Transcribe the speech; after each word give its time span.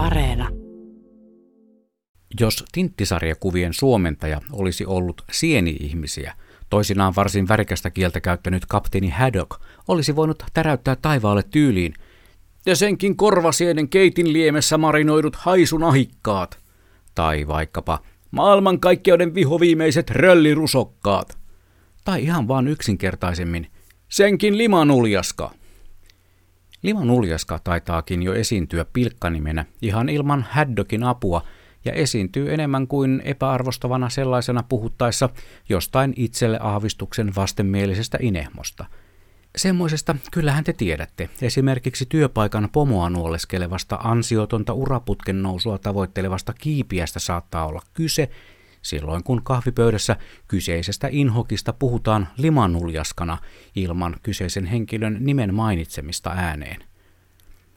Areena. 0.00 0.48
Jos 2.40 2.64
tinttisarjakuvien 2.72 3.74
suomentaja 3.74 4.40
olisi 4.52 4.86
ollut 4.86 5.22
sieni-ihmisiä, 5.32 6.34
toisinaan 6.70 7.12
varsin 7.16 7.48
värikästä 7.48 7.90
kieltä 7.90 8.20
käyttänyt 8.20 8.66
kapteeni 8.66 9.08
Haddock 9.08 9.60
olisi 9.88 10.16
voinut 10.16 10.42
täräyttää 10.54 10.96
taivaalle 10.96 11.42
tyyliin 11.42 11.94
ja 12.66 12.76
senkin 12.76 13.16
korvasienen 13.16 13.88
keitin 13.88 14.32
liemessä 14.32 14.78
marinoidut 14.78 15.36
haisunahikkaat. 15.36 16.58
Tai 17.14 17.48
vaikkapa 17.48 17.98
maailmankaikkeuden 18.30 19.34
vihoviimeiset 19.34 20.10
röllirusokkaat. 20.10 21.38
Tai 22.04 22.22
ihan 22.22 22.48
vaan 22.48 22.68
yksinkertaisemmin, 22.68 23.66
senkin 24.08 24.58
limanuljaska. 24.58 25.50
Limanuljaska 26.82 27.58
taitaakin 27.64 28.22
jo 28.22 28.34
esiintyä 28.34 28.84
pilkkanimenä 28.92 29.64
ihan 29.82 30.08
ilman 30.08 30.46
Haddockin 30.50 31.04
apua 31.04 31.42
ja 31.84 31.92
esiintyy 31.92 32.54
enemmän 32.54 32.88
kuin 32.88 33.22
epäarvostavana 33.24 34.08
sellaisena 34.08 34.62
puhuttaessa 34.62 35.28
jostain 35.68 36.12
itselle 36.16 36.58
aavistuksen 36.62 37.32
vastenmielisestä 37.36 38.18
inehmosta. 38.20 38.84
Semmoisesta 39.56 40.16
kyllähän 40.32 40.64
te 40.64 40.72
tiedätte, 40.72 41.30
esimerkiksi 41.42 42.06
työpaikan 42.08 42.68
pomoa 42.72 43.10
nuoleskelevasta 43.10 43.98
ansiotonta 44.04 44.72
uraputken 44.72 45.42
nousua 45.42 45.78
tavoittelevasta 45.78 46.52
kiipiästä 46.52 47.18
saattaa 47.18 47.66
olla 47.66 47.82
kyse, 47.94 48.30
silloin 48.82 49.24
kun 49.24 49.42
kahvipöydässä 49.42 50.16
kyseisestä 50.48 51.08
inhokista 51.10 51.72
puhutaan 51.72 52.28
limanuljaskana 52.36 53.38
ilman 53.74 54.16
kyseisen 54.22 54.66
henkilön 54.66 55.16
nimen 55.20 55.54
mainitsemista 55.54 56.30
ääneen. 56.30 56.84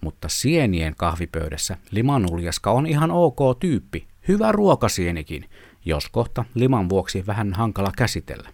Mutta 0.00 0.28
sienien 0.28 0.94
kahvipöydässä 0.96 1.76
limanuljaska 1.90 2.70
on 2.70 2.86
ihan 2.86 3.10
ok 3.10 3.38
tyyppi, 3.60 4.06
hyvä 4.28 4.52
ruokasienikin, 4.52 5.50
jos 5.84 6.08
kohta 6.08 6.44
liman 6.54 6.88
vuoksi 6.88 7.26
vähän 7.26 7.52
hankala 7.52 7.92
käsitellä. 7.96 8.48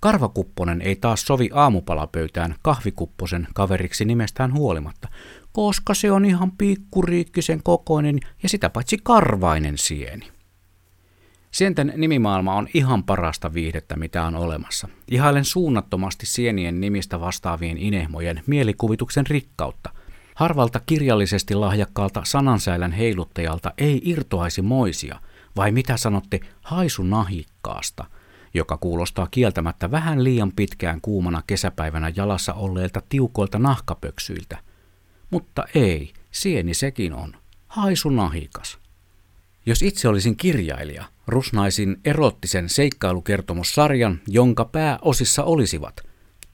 Karvakupponen 0.00 0.82
ei 0.82 0.96
taas 0.96 1.20
sovi 1.22 1.50
aamupalapöytään 1.52 2.54
kahvikupposen 2.62 3.48
kaveriksi 3.54 4.04
nimestään 4.04 4.54
huolimatta, 4.54 5.08
koska 5.52 5.94
se 5.94 6.12
on 6.12 6.24
ihan 6.24 6.52
pikkuriikkisen 6.52 7.60
kokoinen 7.62 8.20
ja 8.42 8.48
sitä 8.48 8.70
paitsi 8.70 8.98
karvainen 9.02 9.78
sieni. 9.78 10.37
Sienten 11.50 11.92
nimimaailma 11.96 12.54
on 12.54 12.68
ihan 12.74 13.04
parasta 13.04 13.54
viihdettä, 13.54 13.96
mitä 13.96 14.24
on 14.24 14.34
olemassa. 14.34 14.88
Ihailen 15.10 15.44
suunnattomasti 15.44 16.26
sienien 16.26 16.80
nimistä 16.80 17.20
vastaavien 17.20 17.78
inehmojen 17.78 18.42
mielikuvituksen 18.46 19.26
rikkautta. 19.26 19.90
Harvalta 20.34 20.80
kirjallisesti 20.86 21.54
lahjakkaalta 21.54 22.22
sanansäilän 22.24 22.92
heiluttajalta 22.92 23.72
ei 23.78 24.00
irtoaisi 24.04 24.62
moisia, 24.62 25.20
vai 25.56 25.72
mitä 25.72 25.96
sanotte 25.96 26.40
haisunahikkaasta, 26.62 28.04
joka 28.54 28.76
kuulostaa 28.76 29.28
kieltämättä 29.30 29.90
vähän 29.90 30.24
liian 30.24 30.52
pitkään 30.56 31.00
kuumana 31.00 31.42
kesäpäivänä 31.46 32.12
jalassa 32.16 32.54
olleilta 32.54 33.02
tiukoilta 33.08 33.58
nahkapöksyiltä. 33.58 34.58
Mutta 35.30 35.64
ei, 35.74 36.12
sieni 36.30 36.74
sekin 36.74 37.12
on. 37.12 37.32
Haisunahikas. 37.68 38.78
Jos 39.68 39.82
itse 39.82 40.08
olisin 40.08 40.36
kirjailija, 40.36 41.04
rusnaisin 41.26 42.00
erottisen 42.04 42.68
seikkailukertomussarjan, 42.68 44.20
jonka 44.28 44.64
pääosissa 44.64 45.44
olisivat 45.44 46.00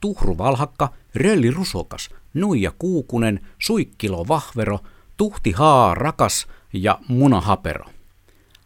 Tuhru 0.00 0.38
Valhakka, 0.38 0.92
Rölli 1.14 1.50
Rusokas, 1.50 2.10
Nuija 2.34 2.72
Kuukunen, 2.78 3.40
Suikkilo 3.58 4.28
Vahvero, 4.28 4.78
Tuhti 5.16 5.52
Haa 5.52 5.94
Rakas 5.94 6.46
ja 6.72 6.98
Muna 7.08 7.40
Hapero. 7.40 7.84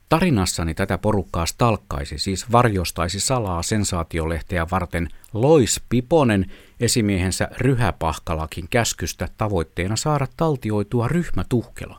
Tarinassani 0.09 0.75
tätä 0.75 0.99
porukkaa 0.99 1.47
stalkkaisi, 1.47 2.19
siis 2.19 2.53
varjostaisi 2.53 3.21
salaa 3.21 3.62
sensaatiolehteä 3.62 4.67
varten 4.71 5.09
Lois 5.33 5.81
Piponen 5.89 6.53
esimiehensä 6.81 7.49
Ryhäpahkalakin 7.56 8.69
käskystä 8.71 9.28
tavoitteena 9.37 9.97
saada 9.97 10.27
taltioitua 10.37 11.09
ryhmätuhkelo. 11.09 11.99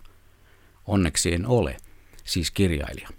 Onneksi 0.85 1.33
en 1.33 1.47
ole– 1.47 1.77
siis 2.29 2.51
kirjailija. 2.51 3.09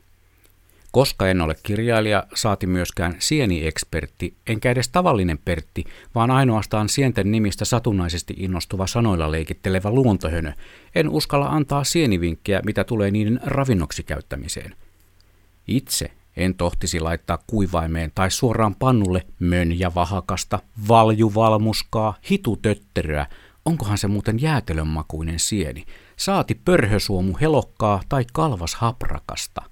Koska 0.93 1.29
en 1.29 1.41
ole 1.41 1.57
kirjailija, 1.63 2.27
saati 2.35 2.67
myöskään 2.67 3.17
sieni-ekspertti, 3.19 4.35
enkä 4.47 4.71
edes 4.71 4.89
tavallinen 4.89 5.39
pertti, 5.39 5.85
vaan 6.15 6.31
ainoastaan 6.31 6.89
sienten 6.89 7.31
nimistä 7.31 7.65
satunnaisesti 7.65 8.35
innostuva 8.37 8.87
sanoilla 8.87 9.31
leikittelevä 9.31 9.91
luontohönö, 9.91 10.53
en 10.95 11.09
uskalla 11.09 11.47
antaa 11.47 11.85
sienivinkkejä, 11.85 12.61
mitä 12.65 12.85
tulee 12.85 13.11
niiden 13.11 13.41
ravinnoksi 13.45 14.03
käyttämiseen. 14.03 14.75
Itse 15.69 16.11
en 16.37 16.55
tohtisi 16.55 17.01
laittaa 17.01 17.39
kuivaimeen 17.47 18.13
tai 18.15 18.31
suoraan 18.31 18.75
pannulle 18.75 19.27
mönjävahakasta, 19.39 20.59
valjuvalmuskaa, 20.89 22.15
hitutötteröä, 22.31 23.27
onkohan 23.65 23.99
se 23.99 24.09
muuten 24.09 24.43
jäätelön 24.43 24.89
makuinen 24.89 25.39
sieni, 25.39 25.85
saati 26.17 26.55
pörhösuomu 26.55 27.37
helokkaa 27.41 28.01
tai 28.09 28.25
kalvas 28.33 28.75
haprakasta. 28.75 29.63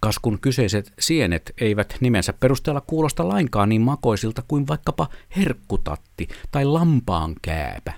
Kas 0.00 0.18
kun 0.18 0.40
kyseiset 0.40 0.92
sienet 0.98 1.54
eivät 1.60 1.96
nimensä 2.00 2.32
perusteella 2.32 2.80
kuulosta 2.80 3.28
lainkaan 3.28 3.68
niin 3.68 3.82
makoisilta 3.82 4.42
kuin 4.48 4.68
vaikkapa 4.68 5.08
herkkutatti 5.36 6.28
tai 6.50 6.64
lampaan 6.64 7.34
kääpä. 7.42 7.92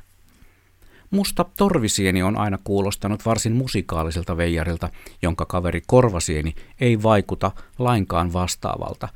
Musta 1.11 1.45
torvisieni 1.57 2.23
on 2.23 2.37
aina 2.37 2.59
kuulostanut 2.65 3.27
varsin 3.27 3.53
musikaaliselta 3.53 4.37
veijarilta, 4.37 4.89
jonka 5.23 5.47
kaveri 5.47 5.83
korvasieni 5.87 6.55
ei 6.81 7.03
vaikuta 7.03 7.53
lainkaan 7.79 8.33
vastaavalta. 8.33 9.09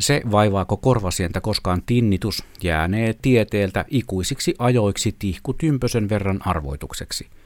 Se 0.00 0.22
vaivaako 0.30 0.76
korvasientä 0.76 1.40
koskaan 1.40 1.82
tinnitus 1.86 2.44
jäänee 2.62 3.14
tieteeltä 3.22 3.84
ikuisiksi 3.88 4.54
ajoiksi 4.58 5.16
tihku 5.18 5.54
tympösen 5.54 6.08
verran 6.08 6.46
arvoitukseksi– 6.46 7.26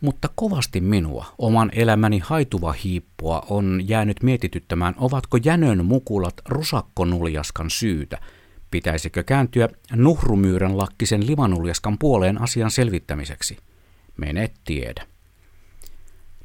mutta 0.00 0.28
kovasti 0.34 0.80
minua, 0.80 1.26
oman 1.38 1.70
elämäni 1.74 2.18
haituva 2.18 2.72
hiippua, 2.72 3.42
on 3.50 3.80
jäänyt 3.84 4.22
mietityttämään, 4.22 4.94
ovatko 4.96 5.38
jänön 5.44 5.84
mukulat 5.84 6.34
rusakkonuljaskan 6.48 7.70
syytä. 7.70 8.18
Pitäisikö 8.70 9.22
kääntyä 9.22 9.68
nuhrumyyrän 9.92 10.78
lakkisen 10.78 11.26
limanuljaskan 11.26 11.98
puoleen 11.98 12.42
asian 12.42 12.70
selvittämiseksi? 12.70 13.56
Mene 14.16 14.50
tiedä. 14.64 15.06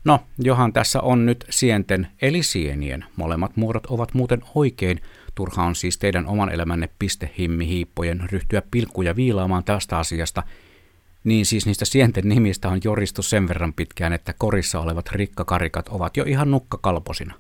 No, 0.04 0.20
johan 0.40 0.74
tässä 0.74 1.02
on 1.02 1.26
nyt 1.26 1.46
sienten 1.50 2.08
eli 2.22 2.44
sienien. 2.44 3.06
Molemmat 3.16 3.58
muodot 3.58 3.86
ovat 3.86 4.14
muuten 4.14 4.42
oikein. 4.56 5.02
Turha 5.36 5.64
on 5.64 5.76
siis 5.76 5.98
teidän 5.98 6.28
oman 6.28 6.52
elämänne 6.52 6.90
pistehimmihiippojen 7.00 8.30
ryhtyä 8.32 8.62
pilkkuja 8.72 9.16
viilaamaan 9.16 9.64
tästä 9.64 9.98
asiasta– 9.98 10.44
niin 11.24 11.46
siis 11.46 11.66
niistä 11.66 11.86
sienten 11.86 12.30
nimistä 12.30 12.70
on 12.70 12.80
joristu 12.84 13.22
sen 13.22 13.48
verran 13.48 13.74
pitkään, 13.74 14.14
että 14.14 14.34
korissa 14.34 14.80
olevat 14.80 15.10
rikkakarikat 15.12 15.90
ovat 15.90 16.18
jo 16.18 16.24
ihan 16.28 16.52
nukkakalposina. 16.52 17.34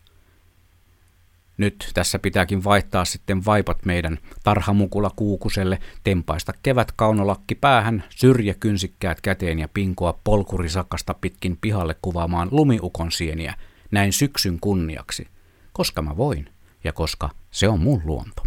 Nyt 1.57 1.91
tässä 1.93 2.19
pitääkin 2.19 2.63
vaihtaa 2.63 3.05
sitten 3.05 3.45
vaipat 3.45 3.85
meidän 3.85 4.17
tarhamukula 4.43 5.11
kuukuselle, 5.15 5.79
tempaista 6.03 6.53
kevät 6.63 6.91
kaunolakki 6.91 7.55
päähän, 7.55 8.03
syrjäkynsikkäät 8.09 9.21
käteen 9.21 9.59
ja 9.59 9.67
pinkoa 9.67 10.19
polkurisakasta 10.23 11.13
pitkin 11.13 11.57
pihalle 11.61 11.95
kuvaamaan 12.01 12.47
lumiukon 12.51 13.11
sieniä, 13.11 13.53
näin 13.91 14.13
syksyn 14.13 14.59
kunniaksi. 14.59 15.27
Koska 15.73 16.01
mä 16.01 16.17
voin 16.17 16.49
ja 16.83 16.93
koska 16.93 17.29
se 17.51 17.67
on 17.67 17.79
mun 17.79 18.01
luonto. 18.05 18.43